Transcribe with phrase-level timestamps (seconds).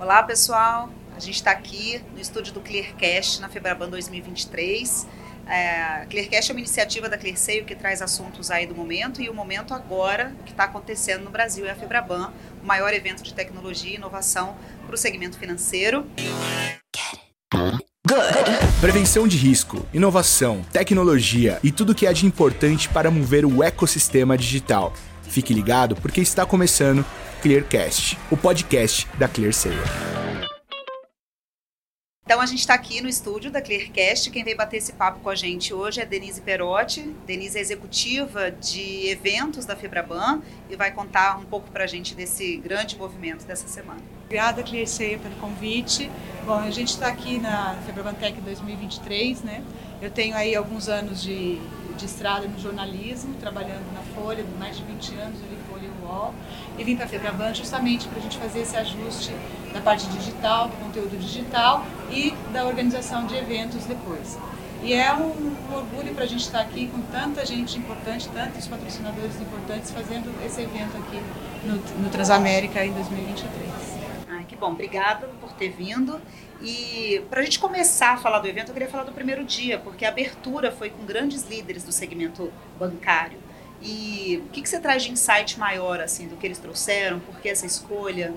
[0.00, 0.90] Olá, pessoal.
[1.16, 5.06] A gente está aqui no estúdio do Clearcast na Febraban 2023.
[5.46, 9.34] É, Clearcast é uma iniciativa da Clearseio que traz assuntos aí do momento e o
[9.34, 13.92] momento agora que está acontecendo no Brasil é a Febraban, o maior evento de tecnologia
[13.92, 16.04] e inovação para o segmento financeiro.
[18.80, 24.36] Prevenção de risco, inovação, tecnologia e tudo que há de importante para mover o ecossistema
[24.36, 24.92] digital.
[25.22, 27.04] Fique ligado porque está começando
[27.44, 29.76] Clearcast, o podcast da ClearSale.
[32.24, 34.30] Então a gente está aqui no estúdio da Clearcast.
[34.30, 37.02] Quem veio bater esse papo com a gente hoje é Denise Perotti.
[37.26, 42.14] Denise é executiva de eventos da Febraban e vai contar um pouco para a gente
[42.14, 44.00] desse grande movimento dessa semana.
[44.24, 46.10] Obrigada, Clearceia, pelo convite.
[46.46, 49.62] Bom, a gente está aqui na Febraban Tech 2023, né?
[50.00, 51.60] Eu tenho aí alguns anos de,
[51.94, 55.63] de estrada no jornalismo, trabalhando na Folha, mais de 20 anos ali
[56.78, 59.32] E vim para a Febraban justamente para a gente fazer esse ajuste
[59.72, 64.38] da parte digital, do conteúdo digital e da organização de eventos depois.
[64.84, 69.40] E é um, orgulho para a gente estar aqui com tanta gente importante, tantos patrocinadores
[69.40, 71.22] importantes fazendo esse evento aqui
[71.64, 73.70] no, no Transamérica em 2023.
[74.28, 76.20] Ai, que bom, obrigada por ter vindo.
[76.60, 79.78] E para a gente começar a falar do evento, eu queria falar do primeiro dia,
[79.78, 83.38] porque a abertura foi com grandes líderes do segmento bancário.
[83.84, 87.20] E o que, que você traz de insight maior assim do que eles trouxeram?
[87.20, 88.34] Por que essa escolha?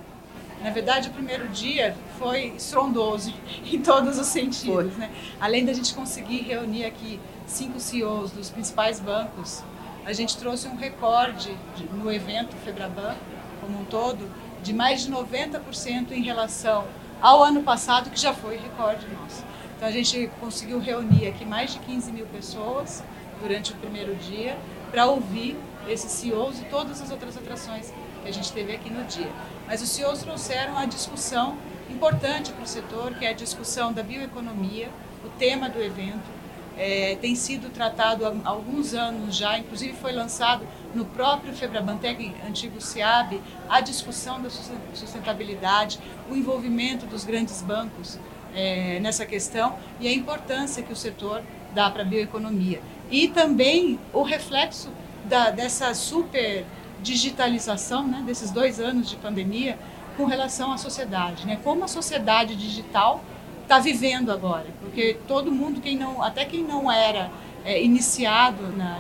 [0.62, 4.98] Na verdade, o primeiro dia foi estrondoso em todos os sentidos.
[4.98, 5.10] Né?
[5.40, 9.64] Além da gente conseguir reunir aqui cinco CEOs dos principais bancos,
[10.06, 11.56] a gente trouxe um recorde
[11.94, 13.16] no evento Febraban
[13.62, 14.30] como um todo
[14.62, 16.86] de mais de 90% em relação
[17.22, 19.44] ao ano passado, que já foi recorde nosso.
[19.76, 23.04] Então a gente conseguiu reunir aqui mais de 15 mil pessoas
[23.42, 24.58] durante o primeiro dia
[24.92, 25.58] para ouvir
[25.88, 29.32] esses CEOs e todas as outras atrações que a gente teve aqui no dia.
[29.66, 31.58] Mas os CEOs trouxeram a discussão
[31.90, 34.90] importante para o setor, que é a discussão da bioeconomia,
[35.24, 36.38] o tema do evento.
[36.78, 40.64] É, tem sido tratado há alguns anos já, inclusive foi lançado
[40.94, 44.50] no próprio Febrabantec, antigo CIAB, a discussão da
[44.94, 48.20] sustentabilidade, o envolvimento dos grandes bancos
[48.54, 51.42] é, nessa questão e a importância que o setor
[51.74, 52.80] dá para a bioeconomia.
[53.10, 54.90] E também o reflexo
[55.26, 56.66] da, dessa super
[57.02, 59.78] digitalização, né, desses dois anos de pandemia,
[60.16, 61.60] com relação à sociedade, né?
[61.64, 63.24] Como a sociedade digital
[63.62, 67.30] está vivendo agora, porque todo mundo, quem não, até quem não era
[67.64, 69.00] é, iniciado na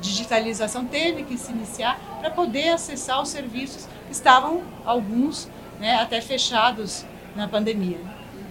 [0.00, 6.20] digitalização, teve que se iniciar para poder acessar os serviços que estavam alguns, né, até
[6.20, 7.98] fechados na pandemia.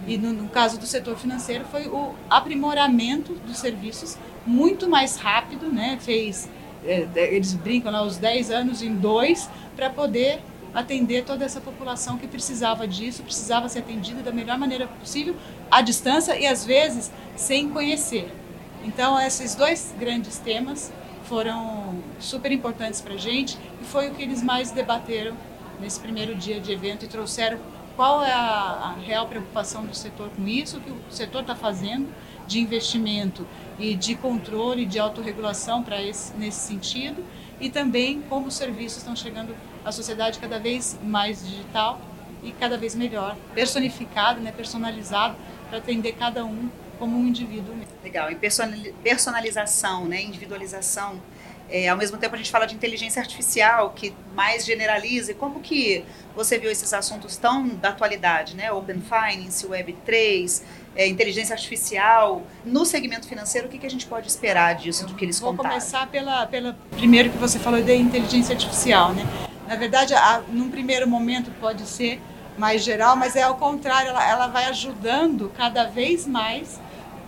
[0.06, 5.72] E no, no caso do setor financeiro foi o aprimoramento dos serviços muito mais rápido,
[5.72, 5.98] né?
[6.00, 6.48] Fez
[6.84, 10.40] é, eles brincam lá os 10 anos em dois para poder
[10.72, 15.34] atender toda essa população que precisava disso, precisava ser atendida da melhor maneira possível,
[15.70, 18.32] à distância e às vezes sem conhecer.
[18.84, 20.92] Então, esses dois grandes temas
[21.24, 25.36] foram super importantes para a gente e foi o que eles mais debateram
[25.80, 27.58] nesse primeiro dia de evento e trouxeram
[27.96, 32.08] qual é a real preocupação do setor com isso, o que o setor está fazendo
[32.46, 33.46] de investimento
[33.80, 37.24] e de controle, de autorregulação para nesse sentido,
[37.58, 42.00] e também como os serviços estão chegando à sociedade cada vez mais digital
[42.42, 45.34] e cada vez melhor, personificado, né, personalizado,
[45.68, 46.68] para atender cada um
[46.98, 47.74] como um indivíduo.
[48.04, 48.36] Legal, e
[49.02, 51.20] personalização, né, individualização
[51.70, 55.32] é, ao mesmo tempo a gente fala de inteligência artificial, que mais generaliza.
[55.32, 56.04] E como que
[56.34, 58.72] você viu esses assuntos tão da atualidade, né?
[58.72, 60.62] Open Finance, Web3,
[60.96, 62.42] é, inteligência artificial.
[62.64, 65.50] No segmento financeiro, o que, que a gente pode esperar disso, do que eles Vou
[65.50, 65.70] contaram?
[65.70, 69.24] Vou começar pela, pela primeiro que você falou da inteligência artificial, né?
[69.68, 72.20] Na verdade, a, num primeiro momento pode ser
[72.58, 76.80] mais geral, mas é ao contrário, ela, ela vai ajudando cada vez mais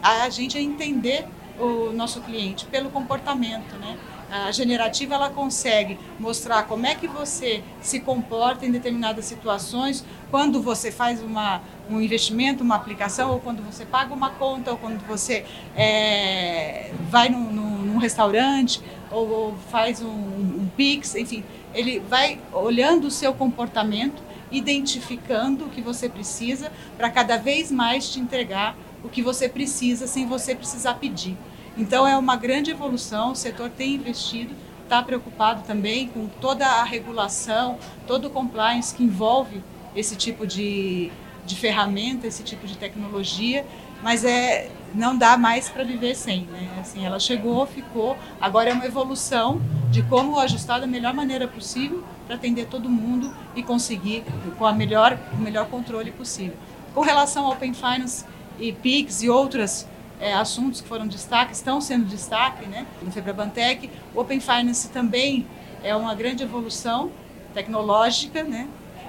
[0.03, 1.26] a gente a entender
[1.59, 3.97] o nosso cliente pelo comportamento, né?
[4.32, 10.62] A generativa ela consegue mostrar como é que você se comporta em determinadas situações, quando
[10.62, 11.60] você faz uma,
[11.91, 15.45] um investimento, uma aplicação, ou quando você paga uma conta, ou quando você
[15.77, 18.80] é, vai num, num, num, restaurante,
[19.10, 25.68] ou, ou faz um, um Pix, enfim, ele vai olhando o seu comportamento, identificando o
[25.68, 28.74] que você precisa para cada vez mais te entregar
[29.04, 31.36] o que você precisa sem você precisar pedir.
[31.77, 36.84] Então é uma grande evolução, o setor tem investido, está preocupado também com toda a
[36.84, 39.63] regulação, todo o compliance que envolve
[39.97, 41.10] esse tipo de,
[41.47, 43.65] de ferramenta, esse tipo de tecnologia,
[44.03, 46.69] mas é não dá mais para viver sem, né?
[46.78, 49.60] Assim, ela chegou, ficou, agora é uma evolução
[49.91, 54.24] de como ajustar da melhor maneira possível para atender todo mundo e conseguir
[54.59, 56.57] com a melhor, o melhor controle possível.
[56.95, 58.24] Com relação ao Open Finance
[58.59, 59.86] e PIX e outros
[60.22, 65.45] é, assuntos que foram destaque, estão sendo destaque né, no Febrabantec, o Open Finance também
[65.83, 67.10] é uma grande evolução
[67.53, 68.69] tecnológica, né,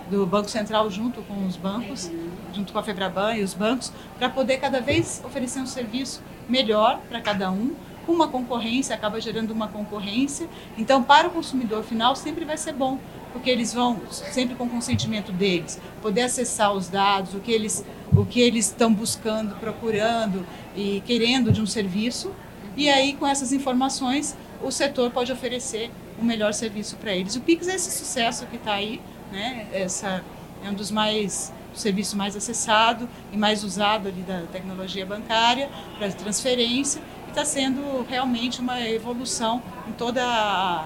[0.10, 2.12] do Banco Central junto com os bancos,
[2.52, 6.20] junto com a Febraban e os bancos, para poder cada vez oferecer um serviço
[6.50, 7.76] melhor para cada um,
[8.08, 10.50] com uma concorrência, acaba gerando uma concorrência.
[10.78, 13.00] Então, para o consumidor final, sempre vai ser bom,
[13.32, 18.26] porque eles vão, sempre com consentimento deles, poder acessar os dados, o que eles o
[18.26, 20.46] que eles estão buscando, procurando
[20.76, 22.32] e querendo de um serviço.
[22.76, 27.36] E aí, com essas informações, o setor pode oferecer o melhor serviço para eles.
[27.36, 29.02] O Pix é esse sucesso que está aí,
[29.32, 29.68] né?
[29.74, 30.24] Essa
[30.64, 36.12] é um dos mais serviços mais acessado e mais usado ali da tecnologia bancária para
[36.12, 40.86] transferência e está sendo realmente uma evolução em toda a,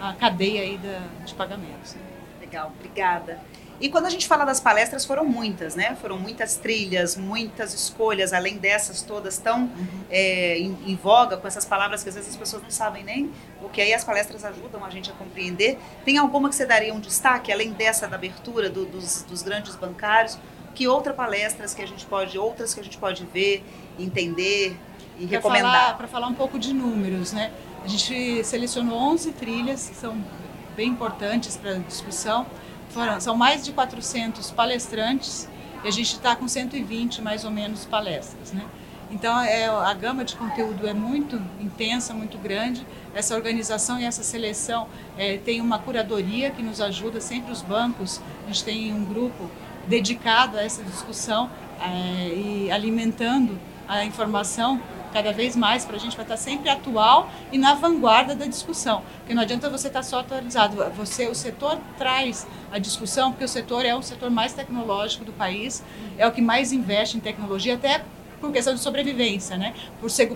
[0.00, 1.96] a cadeia aí da, de pagamentos.
[2.40, 3.40] Legal, obrigada.
[3.80, 5.96] E quando a gente fala das palestras, foram muitas, né?
[6.00, 9.86] Foram muitas trilhas, muitas escolhas, além dessas todas tão uhum.
[10.10, 13.30] é, em, em, voga, com essas palavras que às vezes as pessoas não sabem nem,
[13.62, 15.78] o que aí as palestras ajudam a gente a compreender.
[16.04, 19.76] Tem alguma que você daria um destaque, além dessa da abertura do, dos, dos grandes
[19.76, 20.36] bancários?
[20.74, 23.64] Que outras palestras que a gente pode, outras que a gente pode ver,
[23.98, 24.76] entender
[25.18, 25.96] e pra recomendar?
[25.96, 27.52] Para falar um pouco de números, né?
[27.84, 30.20] A gente selecionou 11 trilhas que são
[30.78, 32.46] bem importantes para a discussão
[32.90, 35.48] foram, são mais de 400 palestrantes
[35.82, 38.64] e a gente está com 120 mais ou menos palestras, né?
[39.10, 42.86] Então é, a gama de conteúdo é muito intensa, muito grande.
[43.12, 44.86] Essa organização e essa seleção
[45.16, 48.20] é, tem uma curadoria que nos ajuda sempre os bancos.
[48.44, 49.50] A gente tem um grupo
[49.88, 53.58] dedicado a essa discussão é, e alimentando
[53.88, 58.34] a informação cada vez mais para a gente vai estar sempre atual e na vanguarda
[58.34, 59.02] da discussão.
[59.18, 60.76] Porque não adianta você estar só atualizado.
[60.96, 65.32] Você, o setor traz a discussão, porque o setor é o setor mais tecnológico do
[65.32, 65.82] país,
[66.16, 68.04] é o que mais investe em tecnologia, até
[68.40, 69.74] por questão de sobrevivência, né?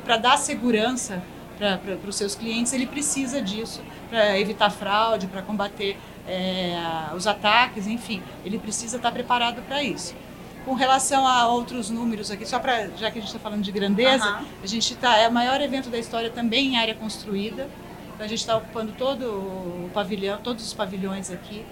[0.04, 1.22] Para dar segurança
[1.58, 3.80] para os seus clientes, ele precisa disso
[4.10, 5.96] para evitar fraude, para combater
[6.26, 6.74] é,
[7.14, 10.14] os ataques, enfim, ele precisa estar preparado para isso.
[10.64, 13.72] Com relação a outros números aqui, só para já que a gente está falando de
[13.72, 14.46] grandeza, uhum.
[14.62, 17.68] a gente está é o maior evento da história também em área construída.
[18.14, 21.64] Então a gente está ocupando todo o pavilhão, todos os pavilhões aqui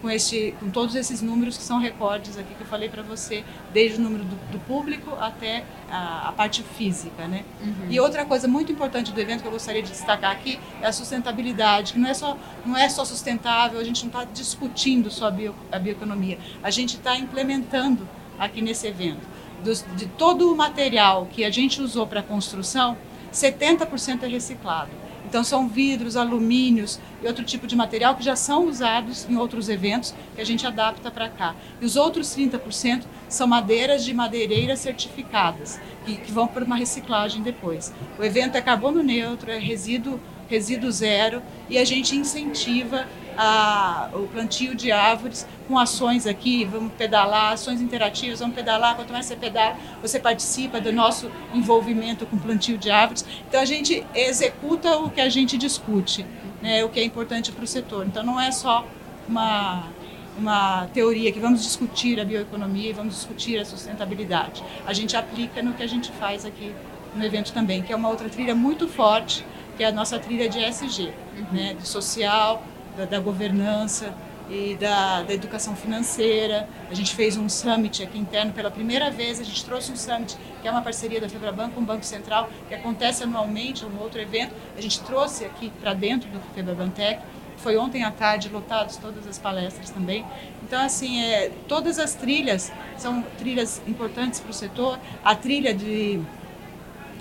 [0.00, 3.44] com este, com todos esses números que são recordes aqui que eu falei para você,
[3.72, 7.44] desde o número do, do público até a, a, parte física, né?
[7.60, 7.86] Uhum.
[7.90, 10.92] E outra coisa muito importante do evento que eu gostaria de destacar aqui é a
[10.92, 15.28] sustentabilidade, que não é só não é só sustentável, a gente não está discutindo só
[15.28, 18.06] a, bio, a bioeconomia, a gente está implementando
[18.38, 19.26] aqui nesse evento.
[19.62, 22.96] Dos, de todo o material que a gente usou para a construção,
[23.32, 24.90] 70% é reciclado.
[25.28, 29.68] Então são vidros, alumínios e outro tipo de material que já são usados em outros
[29.68, 31.54] eventos que a gente adapta para cá.
[31.80, 37.92] E os outros 30% são madeiras de madeireiras certificadas, que, vão para uma reciclagem depois.
[38.18, 43.06] O evento é carbono neutro, é resíduo, resíduo zero e a gente incentiva
[43.36, 49.12] a, o plantio de árvores com ações aqui, vamos pedalar, ações interativas, vamos pedalar, quanto
[49.12, 53.24] mais você pedala, você participa do nosso envolvimento com plantio de árvores.
[53.48, 56.24] Então a gente executa o que a gente discute,
[56.62, 58.06] né, o que é importante para o setor.
[58.06, 58.86] Então não é só
[59.28, 59.88] uma,
[60.38, 64.62] uma teoria que vamos discutir a bioeconomia e vamos discutir a sustentabilidade.
[64.86, 66.72] A gente aplica no que a gente faz aqui
[67.14, 69.44] no evento também, que é uma outra trilha muito forte,
[69.76, 71.46] que é a nossa trilha de ESG, uhum.
[71.52, 72.62] né, de social,
[72.96, 74.12] da, da governança
[74.48, 76.68] e da, da, educação financeira.
[76.90, 79.40] A gente fez um summit aqui interno pela primeira vez.
[79.40, 82.48] A gente trouxe um summit que é uma parceria da Febraban com o Banco Central,
[82.68, 84.54] que acontece anualmente, é um outro evento.
[84.76, 87.20] A gente trouxe aqui para dentro do Febrabantec.
[87.56, 90.24] Foi ontem à tarde, lotados todas as palestras também.
[90.62, 94.98] Então, assim, é, todas as trilhas são trilhas importantes para o setor.
[95.24, 96.20] A trilha de,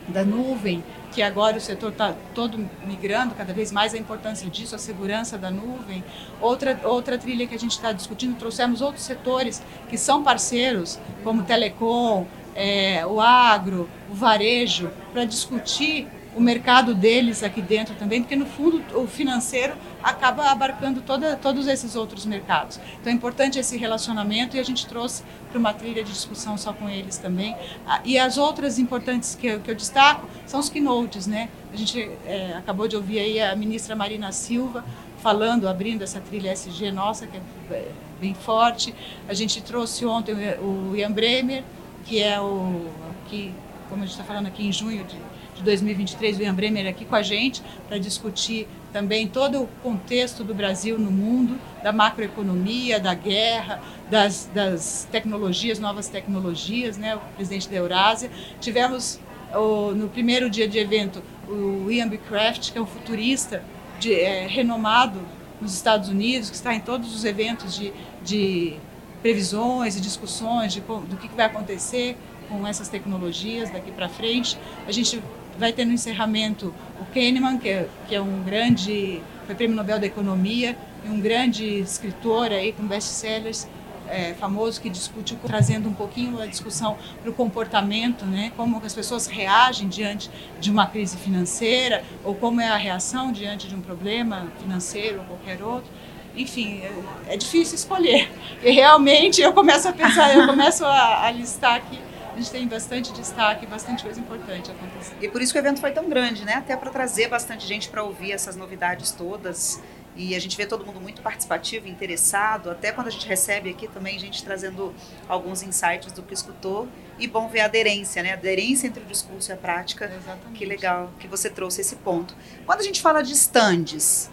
[0.09, 0.83] da nuvem,
[1.15, 5.37] que agora o setor está todo migrando cada vez mais a importância disso, a segurança
[5.37, 6.03] da nuvem.
[6.41, 11.43] Outra, outra trilha que a gente está discutindo, trouxemos outros setores que são parceiros, como
[11.43, 18.35] telecom, é, o agro, o varejo, para discutir o mercado deles aqui dentro também, porque
[18.35, 19.73] no fundo o financeiro
[20.03, 22.79] acaba abarcando toda, todos esses outros mercados.
[22.99, 26.73] Então é importante esse relacionamento e a gente trouxe para uma trilha de discussão só
[26.73, 27.55] com eles também.
[27.87, 31.49] Ah, e as outras importantes que eu, que eu destaco são os keynotes, né?
[31.73, 34.83] A gente é, acabou de ouvir aí a ministra Marina Silva
[35.21, 37.37] falando, abrindo essa trilha SG nossa, que
[37.71, 37.87] é
[38.19, 38.93] bem forte.
[39.27, 41.63] A gente trouxe ontem o Ian Bremer,
[42.05, 42.85] que é o
[43.27, 43.53] que,
[43.89, 45.17] como a gente está falando aqui em junho de
[45.55, 50.43] de 2023, o Ian Bremer aqui com a gente para discutir também todo o contexto
[50.43, 57.15] do Brasil no mundo, da macroeconomia, da guerra, das, das tecnologias, novas tecnologias, né?
[57.15, 58.29] o presidente da Eurásia.
[58.59, 59.19] Tivemos
[59.53, 63.63] o, no primeiro dia de evento o Ian Beecraft, que é um futurista
[63.99, 65.19] de, é, renomado
[65.61, 67.93] nos Estados Unidos, que está em todos os eventos de,
[68.23, 68.75] de
[69.21, 72.17] previsões e discussões de, do que vai acontecer
[72.49, 74.57] com essas tecnologias daqui para frente.
[74.87, 75.21] A gente
[75.57, 79.99] vai ter no encerramento o Kahneman, que é, que é um grande, foi prêmio Nobel
[79.99, 83.67] da Economia, e um grande escritor aí com best-sellers,
[84.07, 88.51] é, famoso que discute, trazendo um pouquinho a discussão para o comportamento, né?
[88.55, 93.67] como as pessoas reagem diante de uma crise financeira, ou como é a reação diante
[93.67, 95.89] de um problema financeiro ou qualquer outro.
[96.35, 98.29] Enfim, é, é difícil escolher.
[98.61, 101.99] E realmente eu começo a pensar, eu começo a, a listar aqui
[102.35, 105.23] a gente tem bastante destaque, bastante coisa importante acontecendo.
[105.23, 106.55] E por isso que o evento foi tão grande, né?
[106.55, 109.81] Até para trazer bastante gente para ouvir essas novidades todas.
[110.17, 112.69] E a gente vê todo mundo muito participativo, interessado.
[112.69, 114.93] Até quando a gente recebe aqui também gente trazendo
[115.29, 116.89] alguns insights do que escutou.
[117.17, 118.31] E bom ver a aderência, né?
[118.31, 120.05] A aderência entre o discurso e a prática.
[120.05, 120.57] Exatamente.
[120.57, 122.35] Que legal que você trouxe esse ponto.
[122.65, 124.29] Quando a gente fala de estandes,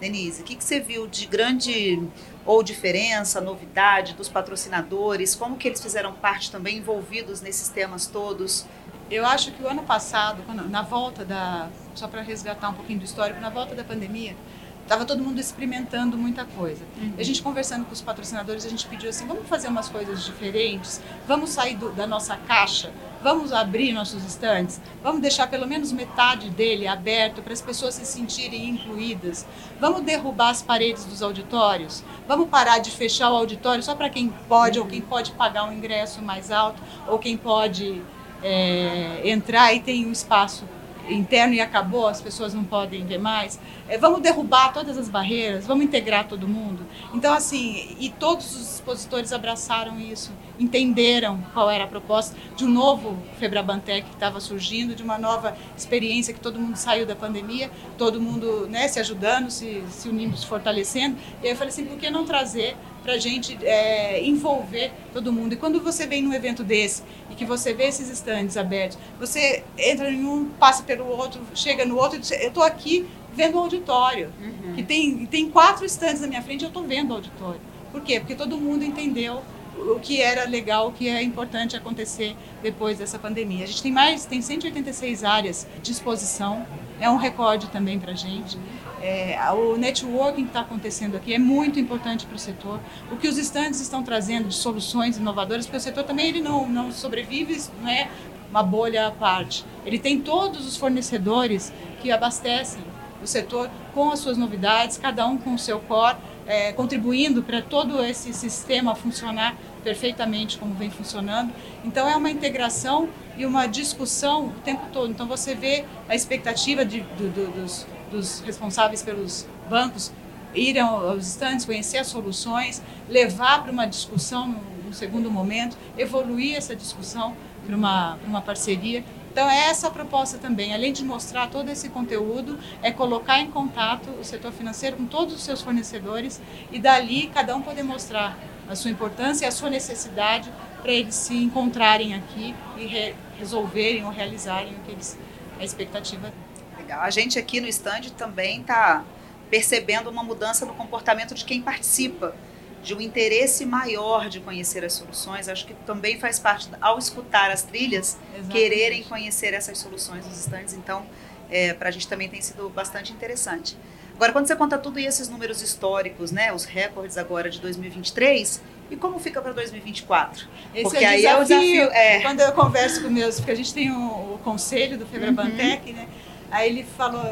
[0.00, 2.00] Denise, o que, que você viu de grande
[2.44, 5.34] ou diferença, novidade dos patrocinadores?
[5.34, 8.66] Como que eles fizeram parte também envolvidos nesses temas todos?
[9.10, 13.04] Eu acho que o ano passado, na volta da, só para resgatar um pouquinho do
[13.04, 14.36] histórico, na volta da pandemia,
[14.82, 16.84] estava todo mundo experimentando muita coisa.
[17.00, 17.14] Uhum.
[17.18, 21.00] A gente conversando com os patrocinadores, a gente pediu assim, vamos fazer umas coisas diferentes,
[21.26, 22.90] vamos sair do, da nossa caixa,
[23.22, 28.04] vamos abrir nossos estantes, vamos deixar pelo menos metade dele aberto para as pessoas se
[28.04, 29.46] sentirem incluídas,
[29.78, 34.30] vamos derrubar as paredes dos auditórios, vamos parar de fechar o auditório só para quem
[34.48, 34.84] pode uhum.
[34.84, 38.02] ou quem pode pagar um ingresso mais alto ou quem pode
[38.42, 40.64] é, entrar e tem um espaço
[41.10, 43.58] interno e acabou, as pessoas não podem ver mais.
[43.88, 46.86] É, vamos derrubar todas as barreiras, vamos integrar todo mundo.
[47.12, 52.68] Então, assim, e todos os expositores abraçaram isso, entenderam qual era a proposta de um
[52.68, 57.70] novo Febrabantec que estava surgindo, de uma nova experiência que todo mundo saiu da pandemia,
[57.96, 61.16] todo mundo né, se ajudando, se, se unindo, se fortalecendo.
[61.42, 65.32] E aí eu falei assim, por que não trazer para a gente é, envolver todo
[65.32, 65.54] mundo.
[65.54, 69.62] E quando você vem num evento desse e que você vê esses estandes abertos, você
[69.78, 73.56] entra em um, passa pelo outro, chega no outro e diz, eu estou aqui vendo
[73.56, 74.32] o auditório.
[74.40, 74.74] Uhum.
[74.74, 77.60] Que tem, tem quatro estandes na minha frente, eu estou vendo o auditório.
[77.90, 78.20] Por quê?
[78.20, 79.42] Porque todo mundo entendeu
[79.76, 83.64] o que era legal, o que é importante acontecer depois dessa pandemia.
[83.64, 86.66] A gente tem mais, tem 186 áreas de exposição,
[87.00, 88.58] é um recorde também para a gente.
[89.02, 92.78] É, o networking que está acontecendo aqui é muito importante para o setor.
[93.10, 96.68] O que os estandes estão trazendo de soluções inovadoras, porque o setor também ele não,
[96.68, 98.08] não sobrevive, não é
[98.50, 99.64] uma bolha à parte.
[99.86, 102.82] Ele tem todos os fornecedores que abastecem
[103.22, 106.16] o setor com as suas novidades, cada um com o seu core,
[106.50, 111.52] é, contribuindo para todo esse sistema funcionar perfeitamente como vem funcionando.
[111.84, 115.12] Então é uma integração e uma discussão o tempo todo.
[115.12, 120.12] Então você vê a expectativa de, do, do, dos, dos responsáveis pelos bancos
[120.52, 126.56] ir aos estantes, conhecer as soluções, levar para uma discussão no, no, segundo momento, evoluir
[126.56, 129.04] essa discussão para uma, para uma parceria.
[129.30, 133.50] Então é essa a proposta também, além de mostrar todo esse conteúdo, é colocar em
[133.50, 136.40] contato o setor financeiro com todos os seus fornecedores
[136.72, 138.36] e dali cada um poder mostrar
[138.68, 140.50] a sua importância e a sua necessidade
[140.82, 145.16] para eles se encontrarem aqui e re resolverem ou realizarem o que eles
[145.58, 146.32] a expectativa.
[146.76, 147.00] Legal.
[147.00, 149.04] A gente aqui no stand também está
[149.48, 152.34] percebendo uma mudança no comportamento de quem participa,
[152.82, 155.48] de um interesse maior de conhecer as soluções.
[155.48, 158.52] Acho que também faz parte, ao escutar as trilhas, Exatamente.
[158.52, 160.74] quererem conhecer essas soluções nos stands.
[160.74, 161.04] Então,
[161.50, 163.76] é, para a gente também tem sido bastante interessante.
[164.14, 168.60] Agora, quando você conta tudo e esses números históricos, né, os recordes agora de 2023,
[168.90, 170.46] e como fica para 2024?
[170.74, 171.82] Esse porque é aí desafio, é o desafio.
[171.92, 172.20] É...
[172.20, 175.96] Quando eu converso com meus, porque a gente tem o, o conselho do Febrabantec, uhum.
[175.96, 176.08] né?
[176.50, 177.22] Aí ele falou,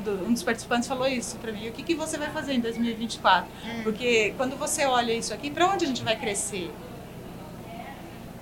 [0.00, 1.68] do, um dos participantes falou isso para mim.
[1.68, 3.48] O que, que você vai fazer em 2024?
[3.48, 3.82] Hum.
[3.82, 6.70] Porque quando você olha isso aqui, para onde a gente vai crescer?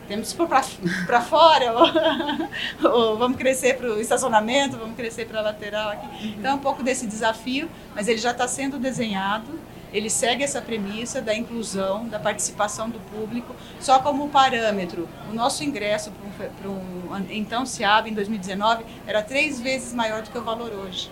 [0.06, 0.38] Temos que
[1.06, 6.06] para fora, ou, ou, vamos crescer para o estacionamento, vamos crescer para a lateral aqui.
[6.06, 6.34] Uhum.
[6.38, 9.58] Então é um pouco desse desafio, mas ele já está sendo desenhado
[9.92, 15.08] ele segue essa premissa da inclusão, da participação do público, só como parâmetro.
[15.30, 20.30] O nosso ingresso para um, um então SEAB em 2019 era três vezes maior do
[20.30, 21.10] que o valor hoje.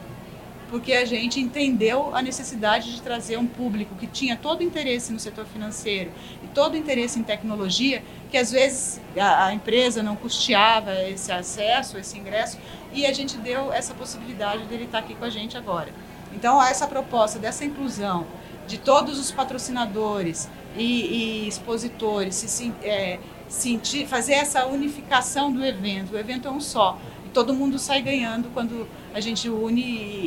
[0.68, 5.20] Porque a gente entendeu a necessidade de trazer um público que tinha todo interesse no
[5.20, 6.10] setor financeiro
[6.42, 11.96] e todo interesse em tecnologia, que às vezes a, a empresa não custeava esse acesso,
[11.98, 12.58] esse ingresso,
[12.92, 15.92] e a gente deu essa possibilidade dele estar aqui com a gente agora.
[16.32, 18.26] Então, essa proposta dessa inclusão
[18.66, 23.18] de todos os patrocinadores e, e expositores se, é,
[23.48, 26.14] sentir, fazer essa unificação do evento.
[26.14, 26.98] O evento é um só
[27.36, 29.82] todo mundo sai ganhando quando a gente une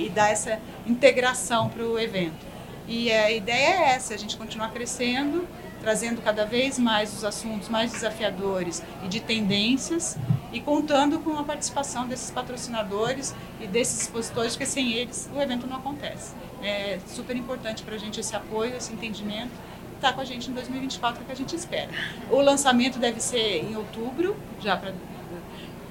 [0.05, 2.45] e, dá essa integração para o evento.
[2.87, 5.47] E a ideia é essa: a gente continuar crescendo,
[5.81, 10.19] trazendo cada vez mais os assuntos mais desafiadores e de tendências
[10.53, 15.65] e contando com a participação desses patrocinadores e desses expositores, porque sem eles o evento
[15.65, 16.35] não acontece.
[16.61, 19.51] É super importante para a gente esse apoio, esse entendimento.
[19.95, 21.89] Está com a gente em 2024, é o que a gente espera.
[22.29, 24.93] O lançamento deve ser em outubro, já para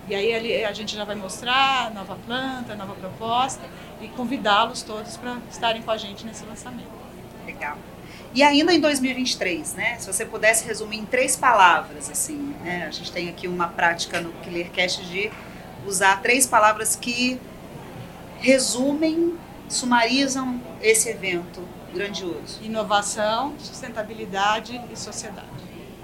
[0.08, 3.62] e aí a gente já vai mostrar nova planta, nova proposta
[4.00, 6.88] e convidá-los todos para estarem com a gente nesse lançamento.
[7.44, 7.76] Legal.
[8.34, 9.96] E ainda em 2023, né?
[9.98, 12.86] Se você pudesse resumir em três palavras, assim, né?
[12.86, 15.30] A gente tem aqui uma prática no Clearcast de
[15.86, 17.40] usar três palavras que
[18.38, 19.36] resumem,
[19.68, 22.62] sumarizam esse evento grandioso.
[22.62, 25.57] Inovação, sustentabilidade e sociedade.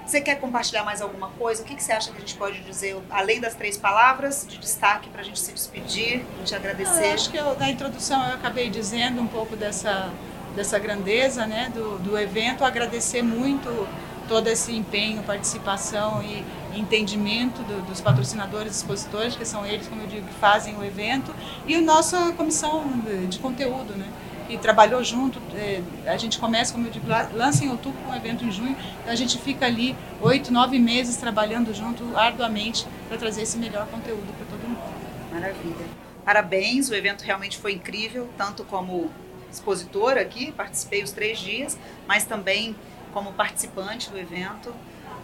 [0.05, 1.63] Você quer compartilhar mais alguma coisa?
[1.63, 4.57] O que, que você acha que a gente pode dizer, além das três palavras de
[4.57, 7.07] destaque, para a gente se despedir e te agradecer?
[7.07, 10.11] Eu acho que eu, na introdução eu acabei dizendo um pouco dessa,
[10.55, 13.87] dessa grandeza né, do, do evento, agradecer muito
[14.27, 16.43] todo esse empenho, participação e
[16.77, 21.33] entendimento do, dos patrocinadores expositores, que são eles, como eu digo, que fazem o evento,
[21.65, 24.05] e a nossa comissão de, de conteúdo, né?
[24.49, 25.39] E trabalhou junto.
[25.55, 28.75] É, a gente começa, como eu digo, lança em outubro com um evento em junho,
[29.01, 33.87] então a gente fica ali oito, nove meses trabalhando junto arduamente para trazer esse melhor
[33.87, 35.05] conteúdo para todo mundo.
[35.31, 35.85] Maravilha.
[36.23, 39.11] Parabéns, o evento realmente foi incrível, tanto como
[39.51, 42.75] expositora aqui, participei os três dias, mas também
[43.13, 44.73] como participante do evento.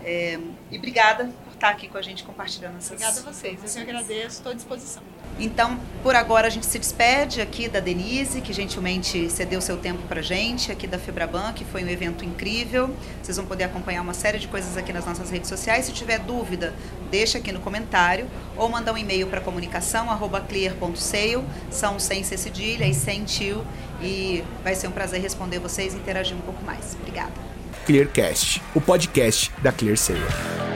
[0.03, 0.39] É,
[0.71, 1.29] e obrigada
[1.61, 4.55] estar aqui com a gente compartilhando essas Obrigada a vocês, eu que agradeço, estou à
[4.55, 5.03] disposição.
[5.39, 10.01] Então, por agora a gente se despede aqui da Denise, que gentilmente cedeu seu tempo
[10.07, 12.89] para gente, aqui da Febraban, que foi um evento incrível.
[13.21, 15.85] Vocês vão poder acompanhar uma série de coisas aqui nas nossas redes sociais.
[15.85, 16.73] Se tiver dúvida,
[17.11, 18.27] deixa aqui no comentário
[18.57, 23.63] ou manda um e-mail para comunicação@clear.sale, são sem ser cedilha e sem tio,
[24.01, 26.97] e vai ser um prazer responder vocês e interagir um pouco mais.
[26.99, 27.33] Obrigada.
[27.85, 30.70] Clearcast, o podcast da ClearSale.